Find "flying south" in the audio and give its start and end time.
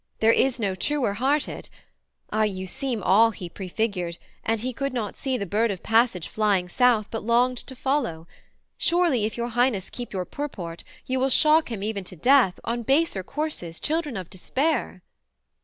6.27-7.11